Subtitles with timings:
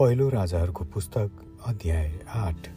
[0.00, 1.30] पहिलो राजाहरूको पुस्तक
[1.66, 2.68] अध्याय आठ।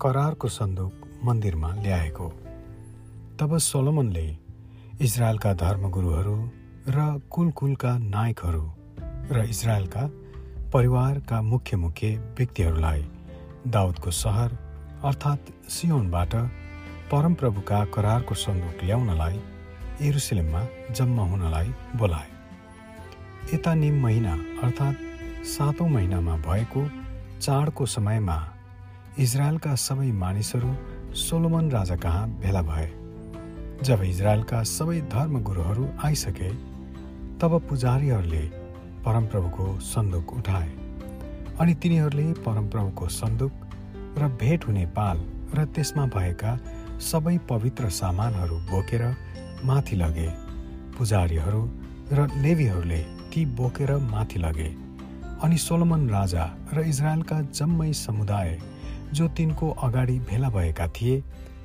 [0.00, 0.92] करारको सन्दुक
[1.24, 2.28] मन्दिरमा ल्याएको।
[3.40, 4.38] तब सोलोमनले
[5.00, 6.36] इजरायलका धर्मगुरुहरू
[6.88, 8.62] र कुल कुलका नायकहरू
[9.32, 10.04] र इजरायलका
[10.70, 13.02] परिवारका मुख्य मुख्य व्यक्तिहरूलाई
[13.66, 14.56] दाउदको सहर
[15.04, 16.34] अर्थात् सियोनबाट
[17.10, 19.40] परमप्रभुका करारको सन्दुक ल्याउनलाई
[20.02, 22.30] एरुसलेममा जम्मा हुनलाई बोलाए।
[23.54, 25.05] यता निम महिना अर्थात्
[25.46, 26.80] सातौँ महिनामा भएको
[27.40, 28.36] चाडको समयमा
[29.18, 30.70] इजरायलका सबै मानिसहरू
[31.14, 32.86] सोलोमन राजा कहाँ भेला भए।
[33.82, 36.48] जब इजरायलका सबै धर्मगुरुहरू आइसके
[37.38, 38.42] तब पुजारीहरूले
[39.04, 40.68] परमप्रभुको सन्दुक उठाए
[41.60, 43.52] अनि तिनीहरूले परमप्रभुको सन्दुक
[44.18, 45.22] र भेट हुने पाल
[45.54, 46.56] र त्यसमा भएका
[47.10, 49.04] सबै पवित्र सामानहरू बोकेर
[49.64, 50.28] माथि लगे।
[50.98, 51.62] पुजारीहरू
[52.12, 53.00] र लेवीहरूले
[53.30, 54.85] ती बोकेर माथि लगे।
[55.42, 58.58] अनि सोलोमन राजा र इजरायलका जम्मै समुदाय
[59.12, 61.20] जो तिनको अगाडि भेला भएका थिए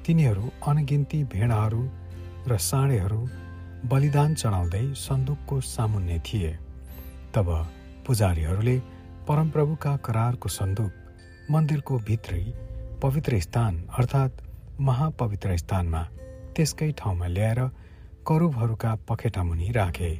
[0.05, 1.81] तिनीहरू अनगिन्ती भेडाहरू
[2.47, 3.21] र साँडेहरू
[3.85, 6.51] बलिदान चढाउँदै सन्दुकको सामुन्ने थिए।
[7.33, 7.47] तब
[8.07, 8.77] पुजारीहरूले
[9.27, 10.91] परमप्रभुका करारको सन्दुक
[11.51, 12.43] मन्दिरको भित्री
[13.01, 14.41] पवित्र स्थान अर्थात्
[14.81, 16.03] महापवित्र स्थानमा
[16.55, 17.61] त्यसकै ठाउँमा ल्याएर
[18.27, 20.13] करुबहरूका पखेटामुनि राखे।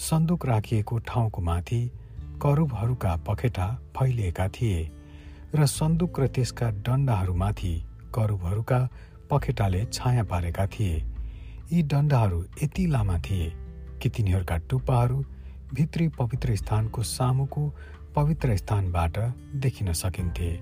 [0.00, 1.82] सन्दुक राखिएको ठाउँको माथि
[2.44, 4.80] करुबहरूका पखेटा फैलिएका थिए
[5.54, 7.72] र सन्दुक र त्यसका डन्डाहरूमाथि
[8.14, 8.80] करुबहरूका
[9.30, 10.96] पखेटाले छाया पारेका थिए।
[11.72, 13.48] यी डन्डाहरू यति लामा थिए
[14.02, 15.24] कि तिनीहरूका टुप्पाहरू
[15.74, 17.62] भित्री पवित्र स्थानको सामुको
[18.16, 19.18] पवित्र स्थानबाट
[19.64, 20.52] देखिन सकिन्थे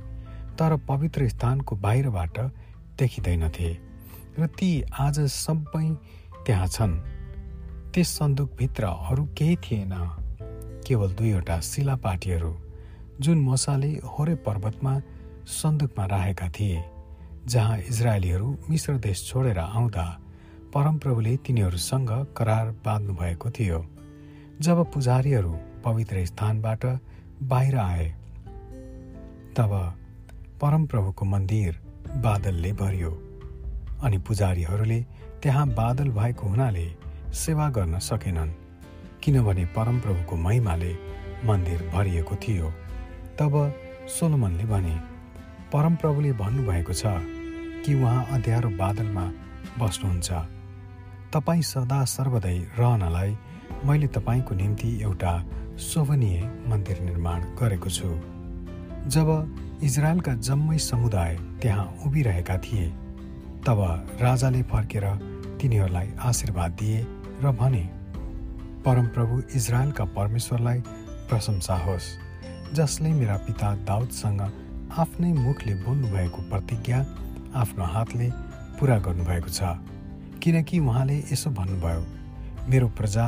[0.59, 2.39] तर पवित्र स्थानको बाहिरबाट
[2.99, 3.77] देखिँदैनथे
[4.39, 5.87] र ती आज सबै
[6.47, 6.99] त्यहाँ छन्।
[7.93, 10.22] त्यस सन्दुकभित्र अरू केही थिएन।
[10.87, 12.53] केवल दुईवटा शिलापाटीहरू
[13.21, 14.99] जुन मसाले होरे पर्वतमा
[15.53, 16.83] सन्दुकमा राखेका थिए
[17.47, 20.07] जहाँ इजरायलीहरू मिश्र देश छोडेर आउँदा
[20.75, 23.85] परमप्रभुले तिनीहरूसँग करार बाँध्नु भएको थियो।
[24.61, 25.53] जब पुजारीहरू
[25.85, 26.85] पवित्र स्थानबाट
[27.43, 28.09] बाहिर आए
[29.57, 29.73] तब
[30.63, 31.81] परमप्रभुको मन्दिर
[32.25, 33.11] बादलले भरियो
[34.03, 35.01] अनि पुजारीहरूले
[35.43, 36.87] त्यहाँ बादल भएको हुनाले
[37.35, 38.51] सेवा गर्न सकेनन्।
[39.23, 40.93] किनभने परमप्रभुको महिमाले
[41.47, 42.71] मन्दिर भरिएको थियो।
[43.39, 43.53] तब
[44.09, 44.95] सोलोमनले भने
[45.73, 47.03] परमप्रभुले भन्नुभएको छ
[47.85, 49.25] कि उहाँ अँध्यारो बादलमा
[49.79, 50.31] बस्नुहुन्छ।
[51.33, 53.37] तपाईँ सदा सर्वदै रहनलाई
[53.87, 55.33] मैले तपाईँको निम्ति एउटा
[55.81, 58.09] शोभनीय मन्दिर निर्माण गरेको छु।
[59.09, 59.29] जब
[59.83, 62.87] इजरायलका जम्मै समुदाय त्यहाँ उभिरहेका थिए
[63.67, 63.79] तब
[64.21, 65.05] राजाले फर्केर
[65.61, 66.99] तिनीहरूलाई आशीर्वाद दिए
[67.43, 67.83] र भने
[68.85, 70.79] परमप्रभु इजरायलका परमेश्वरलाई
[71.29, 72.07] प्रशंसा होस्
[72.75, 74.41] जसले मेरा पिता दाउदसँग
[74.99, 76.99] आफ्नै मुखले बोल्नुभएको प्रतिज्ञा
[77.63, 78.27] आफ्नो हातले
[78.79, 79.61] पुरा गर्नुभएको छ।
[80.43, 82.03] किनकि उहाँले यसो भन्नुभयो
[82.71, 83.27] मेरो प्रजा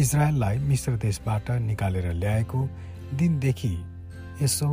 [0.00, 2.60] इजरायललाई मिश्र देशबाट निकालेर ल्याएको
[3.18, 3.74] दिनदेखि
[4.42, 4.68] यसो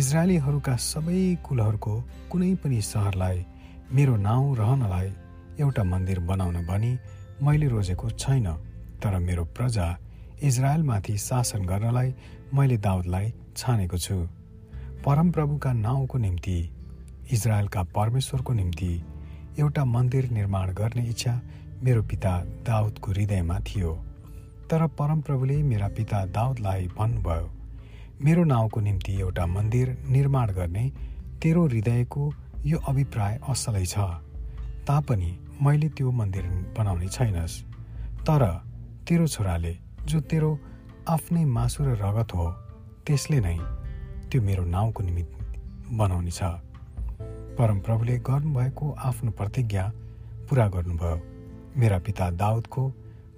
[0.00, 1.94] इजरायलीहरूका सबै कुलहरूको
[2.30, 3.38] कुनै पनि सहरलाई
[3.94, 5.08] मेरो नाउँ रहनलाई
[5.60, 6.92] एउटा मन्दिर बनाउन भनी
[7.42, 8.48] मैले रोजेको छैन।
[9.02, 9.86] तर मेरो प्रजा
[10.42, 12.14] इजरायलमाथि शासन गर्नलाई
[12.54, 14.16] मैले दाउदलाई छानेको छु।
[15.04, 16.58] परमप्रभुका नाउँको निम्ति
[17.32, 18.92] इजरायलका परमेश्वरको निम्ति
[19.58, 21.40] एउटा मन्दिर निर्माण गर्ने इच्छा
[21.82, 22.32] मेरो पिता
[22.66, 23.92] दाउदको हृदयमा थियो।
[24.70, 27.50] तर परमप्रभुले मेरा पिता दाउदलाई भन्नुभयो
[28.24, 30.84] मेरो नाउँको निम्ति एउटा मन्दिर निर्माण गर्ने
[31.42, 32.32] तेरो हृदयको
[32.66, 33.98] यो अभिप्राय असलै छ।
[34.86, 35.30] तापनि
[35.62, 36.44] मैले त्यो मन्दिर
[36.76, 37.60] बनाउने छैनस्।
[38.28, 38.42] तर
[39.10, 39.76] तेरो छोराले
[40.06, 40.50] जो तेरो
[41.08, 42.46] आफ्नै मासु र रगत हो
[43.06, 43.58] त्यसले नै
[44.30, 45.34] त्यो मेरो नाउँको निमित्त
[45.98, 46.42] बनाउने छ।
[47.58, 49.84] परमप्रभुले गर्नुभएको आफ्नो प्रतिज्ञा
[50.48, 51.18] पुरा गर्नुभयो।
[51.76, 52.82] मेरा पिता दाउदको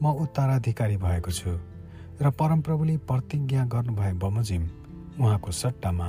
[0.02, 1.50] म उत्तराधिकारी भएको छु
[2.20, 4.69] र परमप्रभुले प्रतिज्ञा गर्नुभए बमोजिम
[5.20, 6.08] उहाँको सट्टामा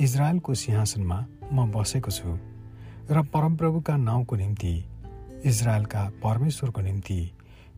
[0.00, 1.18] इजरायलको सिंहासनमा
[1.52, 2.38] म बसेको छु
[3.10, 4.72] र परमप्रभुका नाउँको निम्ति
[5.44, 7.20] इजरायलका परमेश्वरको निम्ति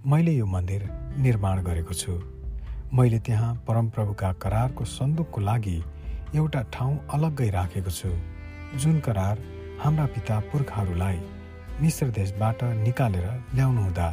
[0.06, 0.82] मैले यो मन्दिर
[1.20, 2.12] निर्माण गरेको छु।
[2.96, 5.76] मैले त्यहाँ परमप्रभुका करारको सन्दुकको लागि
[6.36, 8.08] एउटा ठाउँ अलग्गै राखेको छु।
[8.80, 9.38] जुन करार
[9.82, 11.18] हाम्रा पिता पुर्खाहरूलाई
[11.80, 14.08] मिश्र देशबाट निकालेर ल्याउनु हुँदा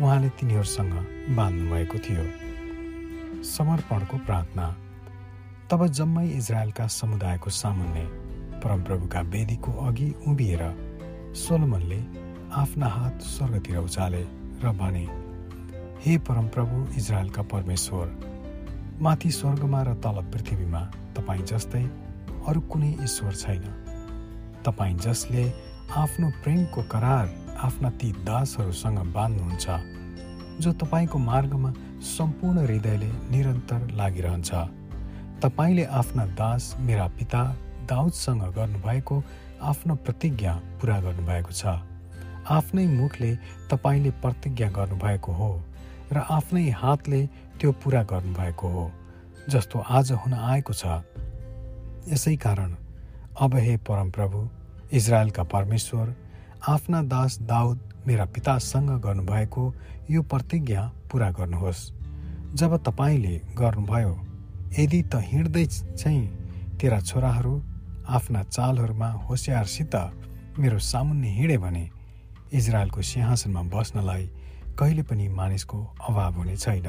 [0.00, 0.94] उहाँले तिनीहरूसँग
[1.34, 2.24] बाँध्नुभएको थियो।
[3.42, 4.66] समर्पणको प्रार्थना।
[5.70, 8.04] तब जम्मै इजरायलका समुदायको सामुन्ने
[8.62, 10.62] परमप्रभुका वेदीको अघि उभिएर
[11.42, 12.00] सोलोमनले
[12.62, 14.24] आफ्ना हात स्वर्गतिर उचाले
[14.62, 15.23] र भने
[16.04, 18.08] हे परमप्रभु इजरायलका परमेश्वर
[19.02, 20.80] माथि स्वर्गमा र तल पृथ्वीमा
[21.16, 21.80] तपाईँ जस्तै
[22.48, 23.64] अरू कुनै ईश्वर छैन।
[24.66, 25.44] तपाईँ जसले
[26.02, 27.32] आफ्नो प्रेमको करार
[27.64, 31.72] आफ्ना ती दासहरूसँग बाँध्नुहुन्छ जो तपाईँको मार्गमा
[32.12, 34.50] सम्पूर्ण हृदयले निरन्तर लागिरहन्छ।
[35.40, 37.42] तपाईँले आफ्ना दास मेरा पिता
[37.88, 39.22] दाउदसँग गर्नुभएको
[39.72, 41.80] आफ्नो प्रतिज्ञा पुरा गर्नुभएको छ।
[42.60, 43.36] आफ्नै मुखले
[43.70, 45.54] तपाईँले प्रतिज्ञा गर्नुभएको हो।
[46.12, 47.20] र आफ्नै हातले
[47.60, 48.90] त्यो पुरा गर्नुभएको हो
[49.50, 50.84] जस्तो आज हुन आएको छ।
[52.12, 52.74] यसै कारण
[53.40, 54.48] अब हे परमप्रभु
[54.92, 56.14] इजरायलका परमेश्वर
[56.68, 59.64] आफ्ना दास दाउद मेरा पितासँग गर्नुभएको
[60.10, 61.90] यो प्रतिज्ञा पुरा गर्नुहोस्।
[62.54, 64.14] जब तपाईँले गर्नुभयो
[64.78, 66.26] यदि त हिँड्दै चाहिँ
[66.80, 67.54] तेरा छोराहरू
[68.08, 69.94] आफ्ना चालहरूमा होसियारसित
[70.58, 71.84] मेरो सामुन्ने हिँडे भने
[72.52, 74.30] इजरायलको सिंहासनमा बस्नलाई
[74.78, 75.78] कहिले पनि मानिसको
[76.08, 76.86] अभाव हुने छैन।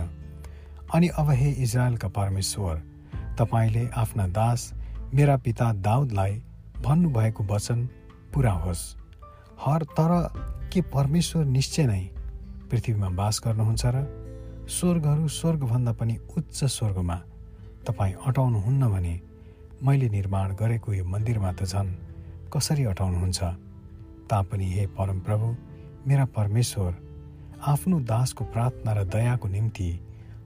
[0.93, 2.81] अनि अब हे इजरायलका परमेश्वर
[3.39, 4.73] तपाईँले आफ्ना दास
[5.13, 6.43] मेरा पिता दाउदलाई
[6.81, 7.89] भन्नुभएको वचन
[8.33, 8.95] पुरा होस्
[9.65, 10.11] हर तर
[10.73, 12.01] के परमेश्वर निश्चय नै
[12.71, 14.03] पृथ्वीमा बास गर्नुहुन्छ र
[14.69, 17.21] स्वर्गहरू स्वर्गभन्दा पनि उच्च स्वर्गमा
[17.87, 19.21] तपाईँ अटाउनुहुन्न भने
[19.83, 21.95] मैले निर्माण गरेको यो मन्दिरमा त झन्
[22.53, 23.43] कसरी अटाउनुहुन्छ?
[24.29, 25.55] तापनि हे परमप्रभु
[26.07, 27.04] मेरा परमेश्वर
[27.61, 29.99] आफ्नो दासको प्रार्थना र दयाको निम्ति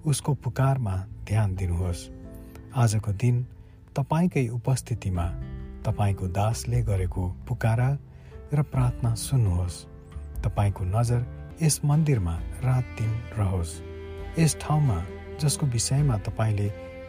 [0.05, 0.95] उसको पुकारमा
[1.25, 2.09] ध्यान दिनुहोस्।
[2.75, 3.43] आजको दिन
[3.95, 5.25] तपाईँकै उपस्थितिमा
[5.85, 7.89] तपाईँको दासले गरेको पुकारा
[8.53, 9.85] र प्रार्थना सुन्नुहोस्।
[10.43, 11.25] तपाईँको नजर
[11.61, 13.73] यस मन्दिरमा रात दिन रहोस्।
[14.39, 15.03] यस ठाउँमा
[15.41, 16.67] जसको विषयमा तपाईँले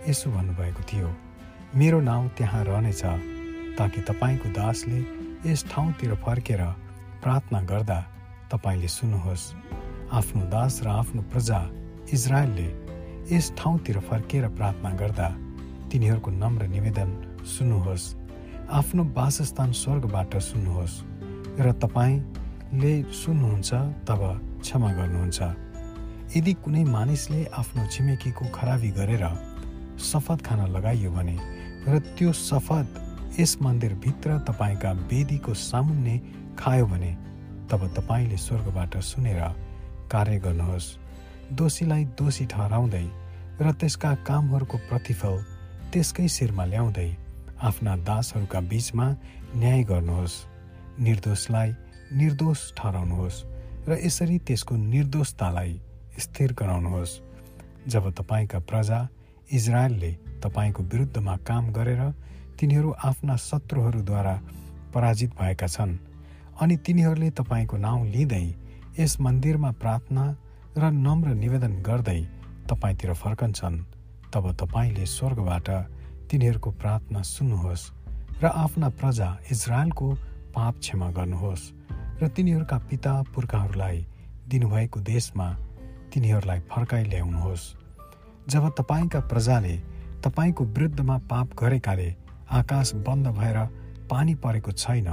[0.09, 1.11] यसो भन्नुभएको थियो
[1.77, 3.03] मेरो नाउँ त्यहाँ रहनेछ
[3.79, 5.01] ताकि तपाईँको दासले
[5.47, 6.63] यस ठाउँतिर फर्केर
[7.23, 8.01] प्रार्थना गर्दा
[8.53, 9.55] तपाईँले सुन्नुहोस्।
[10.11, 11.59] आफ्नो दास र आफ्नो प्रजा
[12.13, 12.69] इजरायलले
[13.31, 15.29] यस ठाउँतिर फर्केर प्रार्थना गर्दा
[15.91, 17.11] तिनीहरूको नम्र निवेदन
[17.47, 18.05] सुन्नुहोस्।
[18.79, 20.97] आफ्नो वासस्थान स्वर्गबाट सुन्नुहोस्
[21.63, 22.93] र तपाईँले
[23.23, 23.71] सुन्नुहुन्छ
[24.11, 24.23] तब
[24.61, 25.41] क्षमा गर्नुहुन्छ।
[26.37, 29.25] यदि कुनै मानिसले आफ्नो छिमेकीको खराबी गरेर
[30.11, 31.37] शपथ खान लगाइयो भने
[31.87, 36.17] र त्यो शपथ यस मन्दिरभित्र तपाईँका वेदीको सामुन्ने
[36.59, 37.13] खायो भने
[37.71, 39.70] तब तपाईँले स्वर्गबाट सुनेर
[40.11, 40.87] कार्य गर्नुहोस्।
[41.53, 43.07] दोषीलाई दोषी ठहराउँदै
[43.61, 45.37] र त्यसका कामहरूको प्रतिफल
[45.93, 47.11] त्यसकै शिरमा ल्याउँदै
[47.61, 49.07] आफ्ना दासहरूका बीचमा
[49.57, 50.35] न्याय गर्नुहोस्।
[51.01, 51.71] निर्दोषलाई
[52.13, 53.45] निर्दोष ठहराउनुहोस्
[53.89, 55.73] र यसरी त्यसको निर्दोषतालाई
[56.19, 57.13] स्थिर गराउनुहोस्।
[57.89, 58.99] जब तपाईँका प्रजा
[59.53, 62.03] इजरायलले तपाईँको विरुद्धमा काम गरेर
[62.61, 64.35] तिनीहरू आफ्ना शत्रुहरूद्वारा
[64.95, 65.93] पराजित भएका छन्
[66.61, 68.47] अनि तिनीहरूले तपाईँको नाउँ लिँदै
[68.99, 70.25] यस मन्दिरमा प्रार्थना
[70.77, 72.21] र नम्र निवेदन गर्दै
[72.69, 73.77] तपाईँतिर फर्कन्छन्।
[74.35, 75.69] तब तपाईँले स्वर्गबाट
[76.31, 77.85] तिनीहरूको प्रार्थना सुन्नुहोस्
[78.43, 80.09] र आफ्ना प्रजा इजरायलको
[80.55, 81.71] पाप क्षमा गर्नुहोस्
[82.21, 83.99] र तिनीहरूका पिता पुर्खाहरूलाई
[84.49, 85.49] दिनुभएको देशमा
[86.13, 87.65] तिनीहरूलाई फर्काइ ल्याउनुहोस्।
[88.49, 89.75] जब तपाईँका प्रजाले
[90.25, 92.09] तपाईँको वृद्धमा पाप गरेकाले
[92.51, 93.59] आकाश बन्द भएर
[94.11, 95.09] पानी परेको छैन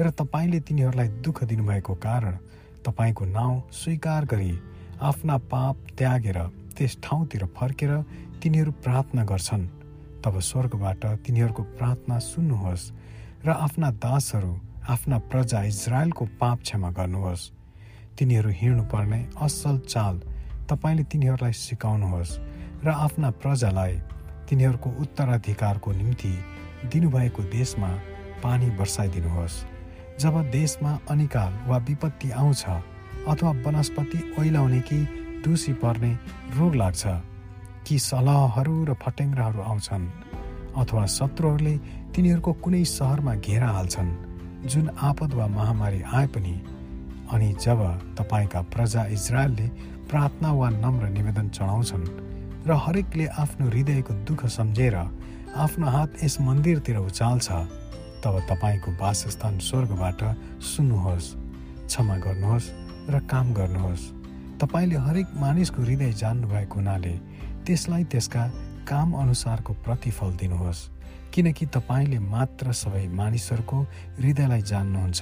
[0.00, 2.38] र तपाईँले तिनीहरूलाई दुःख दिनुभएको कारण
[2.84, 4.52] तपाईँको नाउँ स्वीकार गरी
[5.02, 6.38] आफ्ना पाप त्यागेर
[6.76, 7.92] त्यस ठाउँतिर फर्केर
[8.42, 9.66] तिनीहरू प्रार्थना गर्छन्।
[10.24, 12.90] तब स्वर्गबाट तिनीहरूको प्रार्थना सुन्नुहोस्
[13.46, 14.52] र आफ्ना दासहरू
[14.88, 17.50] आफ्ना प्रजा इजरायलको पाप क्षमा गर्नुहोस्।
[18.18, 20.20] तिनीहरू हिँड्नुपर्ने असल चाल
[20.70, 22.38] तपाईँले तिनीहरूलाई सिकाउनुहोस्
[22.84, 23.94] र आफ्ना प्रजालाई
[24.48, 26.32] तिनीहरूको उत्तराधिकारको निम्ति
[26.92, 27.90] दिनुभएको देशमा
[28.42, 29.56] पानी वर्षाइदिनुहोस्
[30.20, 32.64] जब देशमा अनिकाल वा विपत्ति आउँछ
[33.28, 34.98] अथवा वनस्पति ओइलाउने कि
[35.44, 36.12] डुसी पर्ने
[36.56, 37.06] रोग लाग्छ
[37.86, 40.06] कि सलहहरू र फटेङ्ग्राहरू आउँछन्
[40.76, 41.74] अथवा शत्रुहरूले
[42.14, 44.12] तिनीहरूको कुनै सहरमा घेरा हाल्छन्
[44.68, 46.54] जुन आपद वा महामारी आए पनि।
[47.32, 47.80] अनि जब
[48.18, 49.66] तपाईँका प्रजा इजरायलले
[50.10, 52.06] प्रार्थना वा नम्र निवेदन चढाउँछन्
[52.68, 54.96] र हरेकले आफ्नो हृदयको दुःख सम्झेर
[55.56, 57.48] आफ्नो हात यस मन्दिरतिर उचाल्छ
[58.24, 60.20] तब तपाईँको वासस्थान स्वर्गबाट
[60.62, 61.28] सुन्नुहोस्
[61.86, 62.68] क्षमा गर्नुहोस्
[63.10, 64.04] र काम गर्नुहोस्।
[64.60, 67.14] तपाईँले हरेक मानिसको हृदय जान्नुभएको हुनाले
[67.66, 68.42] त्यसलाई त्यसका
[68.88, 70.88] काम अनुसारको प्रतिफल दिनुहोस्
[71.32, 73.78] किनकि तपाईँले मात्र सबै मानिसहरूको
[74.20, 75.20] हृदयलाई जान्नुहुन्छ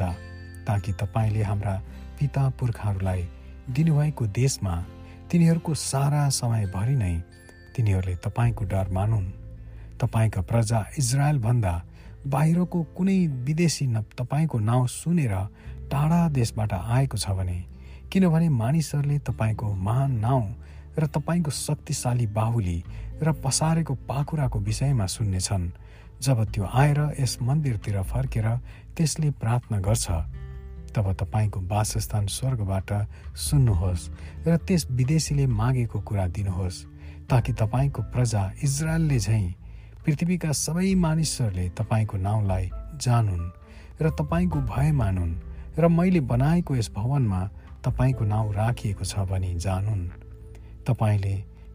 [0.66, 1.74] ताकि तपाईँले हाम्रा
[2.18, 3.22] पिता पुर्खाहरूलाई
[3.70, 4.74] दिनुभएको देशमा
[5.30, 7.14] तिनीहरूको सारा समयभरि नै
[7.76, 9.26] तिनीहरूले तपाईँको डर मानुन्।
[10.00, 11.74] तपाईँका प्रजा इजरायलभन्दा
[12.26, 15.34] बाहिरको कुनै विदेशी न तपाईँको नाउँ सुनेर
[15.90, 17.58] टाढा देशबाट आएको छ भने
[18.12, 20.46] किनभने मानिसहरूले तपाईँको महान नाउँ
[20.98, 22.84] र तपाईँको शक्तिशाली बाहुली
[23.22, 25.70] र पसारेको पाखुराको विषयमा सुन्नेछन्।
[26.22, 28.56] जब त्यो आएर यस मन्दिरतिर फर्केर
[28.96, 30.10] त्यसले प्रार्थना गर्छ
[30.96, 32.90] तब तपाईँको वासस्थान स्वर्गबाट
[33.36, 34.10] सुन्नुहोस्
[34.46, 36.84] र त्यस विदेशीले मागेको कुरा दिनुहोस्
[37.30, 39.54] ताकि तपाईँको प्रजा इजरायलले झैँ
[40.08, 42.64] पृथ्वीका सबै मानिसहरूले तपाईँको नाउँलाई
[42.96, 43.44] जानुन्
[44.00, 45.32] र तपाईँको भय मानुन्
[45.76, 47.40] र मैले बनाएको यस भवनमा
[47.84, 50.08] तपाईँको नाउँ राखिएको छ भनी जानुन्।
[50.88, 51.34] तपाईँले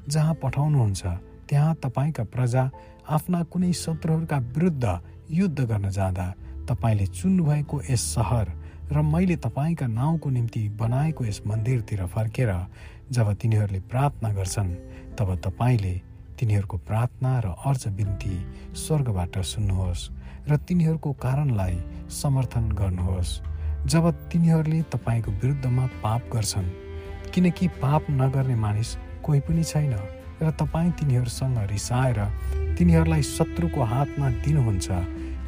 [0.10, 1.02] जहाँ पठाउनुहुन्छ
[1.46, 2.64] त्यहाँ तपाईँका प्रजा
[3.08, 4.86] आफ्ना कुनै शत्रुहरूका विरुद्ध
[5.32, 6.28] युद्ध गर्न जाँदा
[6.66, 8.48] तपाईँले चुन्नुभएको यस सहर
[8.90, 12.52] र मैले तपाईँका नाउँको निम्ति बनाएको यस मन्दिरतिर फर्केर
[13.12, 14.74] जब तिनीहरूले प्रार्थना गर्छन्
[15.14, 15.94] तब तपाईँले
[16.40, 18.36] तिनीहरूको प्रार्थना र अर्ज बिन्ती
[18.76, 20.10] स्वर्गबाट सुन्नुहोस्
[20.50, 21.76] र तिनीहरूको कारणलाई
[22.12, 23.32] समर्थन गर्नुहोस्।
[23.86, 26.70] जब तिनीहरूले तपाईँको विरुद्धमा पाप गर्छन्
[27.34, 28.90] किनकि पाप नगर्ने मानिस
[29.24, 29.94] कोही पनि छैन
[30.42, 32.20] र तपाईँ तिनीहरूसँग रिसाएर
[32.78, 34.88] तिनीहरूलाई शत्रुको हातमा दिनुहुन्छ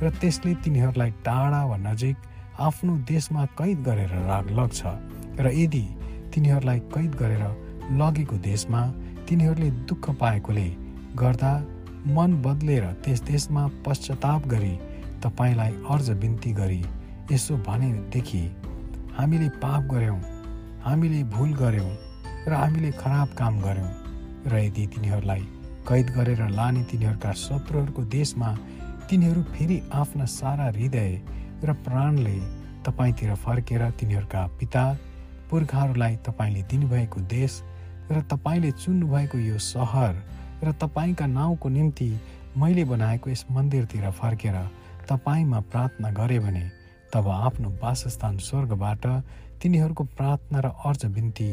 [0.03, 2.17] र त्यसले तिनीहरूलाई टाढा वा नजिक
[2.59, 4.81] आफ्नो देशमा कैद गरेर राग लग्छ।
[5.39, 5.85] र यदि
[6.31, 7.43] तिनीहरूलाई कैद गरेर
[7.99, 8.81] लगेको देशमा
[9.27, 10.67] तिनीहरूले दुःख पाएकोले
[11.17, 11.53] गर्दा
[12.09, 14.75] मन बदलेर त्यस देशमा पश्चाताप गरी
[15.23, 16.81] तपाईँलाई अर्ज बिन्ती गरी
[17.31, 18.43] यसो भनेदेखि
[19.17, 20.19] हामीले पाप गऱ्यौँ
[20.81, 21.91] हामीले भुल गऱ्यौँ
[22.47, 23.91] र हामीले खराब काम गऱ्यौँ
[24.45, 25.43] र यदि तिनीहरूलाई
[25.87, 28.55] कैद गरेर लाने तिनीहरूका शत्रुहरूको देशमा
[29.09, 31.11] तिनीहरू फेरि आफ्ना सारा हृदय
[31.63, 32.37] र प्राणले
[32.85, 34.85] तपाईँतिर फर्केर तिनीहरूका पिता
[35.49, 37.61] पुर्खाहरूलाई तपाईँले दिनुभएको देश
[38.11, 40.13] र तपाईँले चुन्नुभएको यो सहर
[40.63, 42.09] र तपाईँका नाउँको निम्ति
[42.57, 44.57] मैले बनाएको यस मन्दिरतिर फर्केर
[45.09, 46.65] तपाईँमा प्रार्थना गरे भने
[47.13, 49.05] तब आफ्नो वासस्थान स्वर्गबाट
[49.61, 51.49] तिनीहरूको प्रार्थना र अर्ज बिन्ती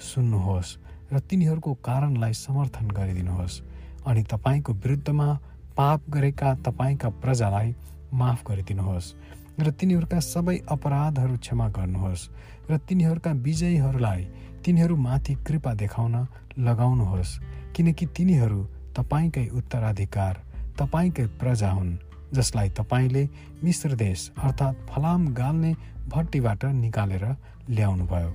[0.00, 0.76] सुन्नुहोस्
[1.12, 3.60] र तिनीहरूको कारणलाई समर्थन गरिदिनुहोस्।
[4.06, 5.28] अनि तपाईँको विरुद्धमा
[5.76, 7.74] पाप गरेका तपाईँका प्रजालाई
[8.12, 9.14] माफ गरिदिनुहोस्
[9.60, 12.28] र तिनीहरूका सबै अपराधहरू क्षमा गर्नुहोस्
[12.70, 14.22] र तिनीहरूका विजयीहरूलाई
[14.64, 16.14] तिनीहरूमाथि कृपा देखाउन
[16.58, 17.38] लगाउनुहोस्
[17.76, 18.60] किनकि तिनीहरू
[18.96, 20.34] तपाईँकै उत्तराधिकार
[20.78, 21.96] तपाईँकै प्रजा हुन्
[22.34, 23.24] जसलाई तपाईँले
[23.64, 25.72] मिश्र देश अर्थात् फलाम गाल्ने
[26.08, 27.24] भट्टीबाट निकालेर
[27.70, 28.30] ल्याउनुभयो।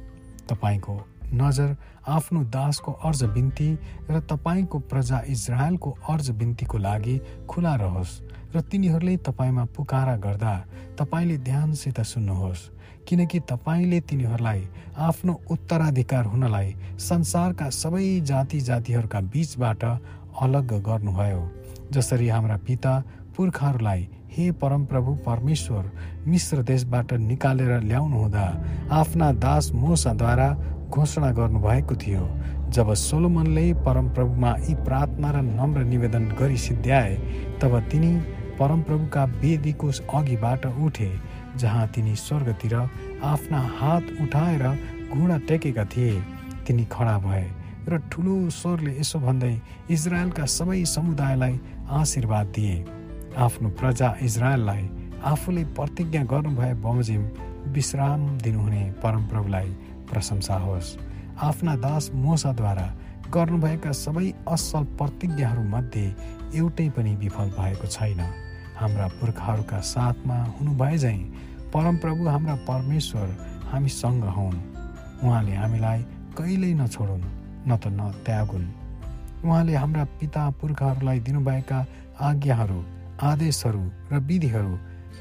[0.50, 0.95] तपाईँको
[1.33, 1.75] नजर
[2.07, 3.69] आफ्नो दासको अर्ज बिन्ती
[4.09, 7.15] र तपाईँको प्रजा इजरायलको अर्ज बिन्तीको लागि
[7.50, 8.12] खुला रहोस्।
[8.56, 10.53] र तिनीहरूले तपाईँमा पुकारा गर्दा
[11.00, 12.70] तपाईँले ध्यानसित सुन्नुहोस्
[13.08, 14.62] किनकि तपाईँले तिनीहरूलाई
[14.98, 19.84] आफ्नो उत्तराधिकार हुनलाई संसारका सबै जाति जातिहरूका बीचबाट
[20.41, 21.41] अलग गर्नुभयो
[21.94, 22.94] जसरी हाम्रा पिता
[23.38, 25.91] पुर्खाहरूलाई हे परमप्रभु परमेश्वर
[26.27, 28.46] मिश्र देशबाट निकालेर ल्याउनुहुँदा
[28.91, 30.50] आफ्ना दास मोसाद्वारा
[30.89, 32.25] घोषणा गर्नुभएको थियो।
[32.70, 37.15] जब सोलोमनले परमप्रभुमा यी प्रार्थना र नम्र निवेदन गरी सिद्ध्याए
[37.62, 38.12] तब तिनी
[38.60, 41.12] परमप्रभुका वेदीको अघिबाट उठे
[41.58, 44.63] जहाँ तिनी स्वर्गतिर आफ्ना हात उठाएर
[45.12, 46.22] घुँडा टेकेका थिए।
[46.68, 47.46] तिनी खडा भए
[47.89, 49.56] र ठुलो स्वरले यसो भन्दै
[49.89, 51.60] इजरायलका सबै समुदायलाई
[52.00, 52.75] आशीर्वाद दिए।
[53.38, 54.89] आफ्नो प्रजा इजरायललाई
[55.25, 57.24] आफूले प्रतिज्ञा गर्नुभए बमोजिम
[57.74, 59.70] विश्राम दिनुहुने परमप्रभुलाई
[60.12, 60.98] प्रशंसा होस्।
[61.42, 62.88] आफ्ना दास मोसाद्वारा
[63.34, 66.06] गर्नुभएका सबै असल प्रतिज्ञाहरूमध्ये
[66.58, 68.22] एउटै पनि विफल भएको छैन।
[68.79, 71.19] हाम्रा पुर्खाहरूका साथमा हुनुभए झैँ
[71.74, 73.27] परमप्रभु हाम्रा परमेश्वर
[73.71, 74.59] हामीसँग हुन्।
[75.24, 76.00] उहाँले हामीलाई
[76.38, 77.25] कहिल्यै नछोडुन्
[77.67, 78.67] न त नत्यागुन्।
[79.45, 81.79] उहाँले हाम्रा पिता पुर्खाहरूलाई दिनुभएका
[82.21, 82.79] आज्ञाहरू
[83.24, 84.74] आदेशहरू र विधिहरू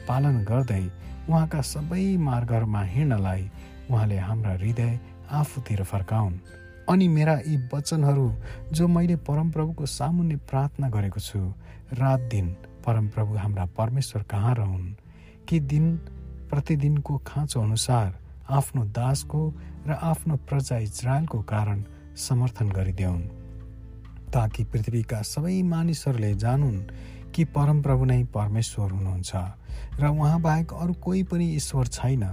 [0.08, 0.84] पालन गर्दै
[1.28, 3.42] उहाँका सबै मार्गहरूमा हिँड्नलाई
[3.90, 4.98] उहाँले हाम्रा हृदय
[5.32, 6.38] आफूतिर फर्काउन्।
[6.88, 8.26] अनि मेरा यी वचनहरू
[8.72, 11.40] जो मैले परमप्रभुको सामुन्ने प्रार्थना गरेको छु
[12.00, 12.46] रात दिन
[12.88, 14.94] परमप्रभु हाम्रा परमेश्वर कहाँ रहन्?
[15.48, 15.96] कि दिन
[16.50, 18.18] प्रतिदिनको खाँचो अनुसार
[18.50, 19.54] आफ्नो दासको
[19.86, 21.84] र आफ्नो प्रजा इजरायलको कारण
[22.16, 23.22] समर्थन गरिदेऊन्।
[24.32, 26.82] ताकि पृथ्वीका सबै मानिसहरूले जानुन्
[27.34, 29.32] कि परमप्रभु नै परमेश्वर हुनुहुन्छ।
[30.00, 32.24] र उहाँ बाहेक अरू कोही पनि ईश्वर छैन।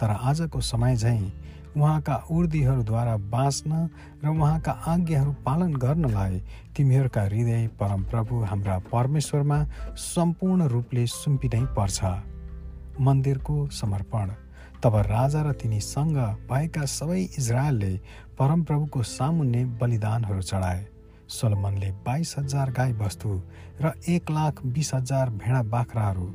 [0.00, 1.41] तर आजको समय झैँ
[1.76, 3.88] उहाँका उर्दीहरूद्वारा बाँच्न
[4.24, 6.42] र उहाँका आज्ञाहरू पालन गर्नलाई
[6.76, 9.58] तिमीहरूका हृदय परमप्रभु हाम्रा परमेश्वरमा
[9.96, 12.04] सम्पूर्ण रूपले सुम्पिनै पर्छ।
[13.00, 14.30] मन्दिरको समर्पण।
[14.82, 16.16] तब राजा र तिनीसँग
[16.50, 17.92] भएका सबै इजरायलले
[18.38, 20.86] परमप्रभुको सामुन्ने बलिदानहरू चढाए।
[21.28, 23.40] सोलमनले बाइस हजार गाई वस्तु
[23.82, 26.26] र एक लाख बिस हजार भेडा बाख्राहरू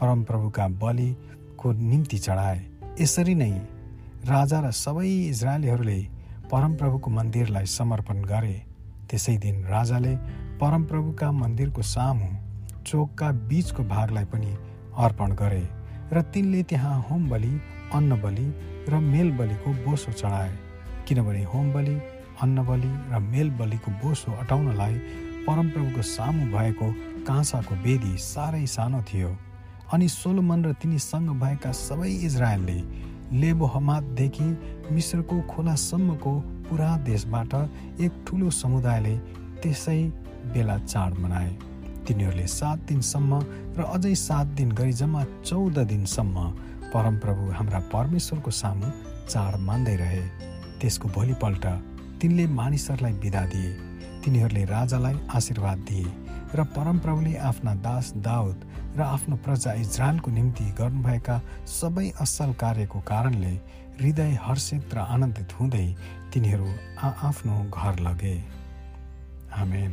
[0.00, 2.58] परमप्रभुका बलिको निम्ति चढाए।
[3.00, 3.52] यसरी नै
[4.28, 5.98] राजा र सबै इजरायलीहरूले
[6.50, 8.56] परमप्रभुको मन्दिरलाई समर्पण गरे।
[9.08, 10.12] त्यसै दिन राजाले
[10.60, 12.28] परमप्रभुका मन्दिरको सामु
[12.84, 14.50] चोकका बीचको भागलाई पनि
[15.04, 15.64] अर्पण गरे
[16.12, 17.52] र तिनले त्यहाँ होम बलि
[17.96, 18.46] अन्न बलि
[18.88, 20.52] र मेल बलिको बोसो चढाए।
[21.08, 21.96] किनभने होम बलि
[22.44, 24.94] अन्न बलि र मेल बलिको बोसो अटाउनलाई
[25.46, 26.90] परमप्रभुको सामु भएको
[27.24, 29.32] काँसाको वेदी साह्रै सानो थियो।
[29.92, 32.78] अनि सोलोमन र तिनीसँग भएका सबै इजरायलले
[33.32, 34.48] लेबोहमाददेखि
[34.92, 36.32] मिश्रको खोलासम्मको
[36.68, 37.54] पुरा देशबाट
[38.00, 39.16] एक ठुलो समुदायले
[39.62, 40.00] त्यसै
[40.52, 41.52] बेला चाड मनाए।
[42.06, 43.40] तिनीहरूले सात दिनसम्म
[43.76, 46.46] र अझै सात दिन गरी जम्मा चौध दिनसम्म
[46.92, 48.90] परमप्रभु हाम्रा परमेश्वरको सामु
[49.28, 50.24] चाड मान्दै रहे।
[50.80, 51.66] त्यसको भोलिपल्ट
[52.20, 53.70] तिनले मानिसहरूलाई बिदा दिए।
[54.24, 56.08] तिनीहरूले राजालाई आशीर्वाद दिए
[56.54, 58.64] र परमप्रभुले आफ्ना दास दाउद
[59.00, 61.36] र आफ्नो प्रजा इजरायलको निम्ति गर्नुभएका
[61.72, 63.54] सबै असल कार्यको कारणले
[64.00, 65.86] हृदय हर्षित र आनन्दित हुँदै
[66.32, 66.68] तिनीहरू
[67.00, 68.36] आ आफ्नो घर लगे।
[69.56, 69.92] आमेन।